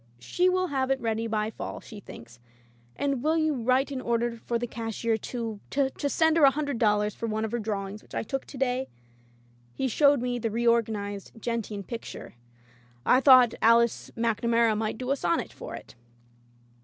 She 0.17 0.49
will 0.49 0.69
have 0.69 0.89
it 0.89 0.99
ready 0.99 1.27
by 1.27 1.51
fall, 1.51 1.79
she 1.79 1.99
thinks— 1.99 2.39
^and 2.99 3.21
will 3.21 3.37
you 3.37 3.53
write 3.53 3.91
an 3.91 4.01
order 4.01 4.35
for 4.47 4.57
the 4.57 4.65
cashier 4.65 5.15
to— 5.15 5.59
^to 5.69 6.09
send 6.09 6.37
her 6.37 6.43
a 6.43 6.49
hundred 6.49 6.79
dollars 6.79 7.13
for 7.13 7.27
one 7.27 7.45
of 7.45 7.51
her 7.51 7.59
drawings 7.59 8.01
which 8.01 8.15
I 8.15 8.23
took 8.23 8.45
to 8.45 8.57
day?" 8.57 8.87
He 9.75 9.87
showed 9.87 10.19
me 10.19 10.39
the 10.39 10.49
reorganized 10.49 11.33
gentian 11.39 11.83
picture." 11.83 12.33
I 13.15 13.21
thought 13.21 13.53
Alice 13.61 14.09
MacNamara 14.17 14.75
might 14.75 14.97
do 14.97 15.11
a 15.11 15.15
sonnet 15.15 15.53
for 15.53 15.75
it.'' 15.75 15.93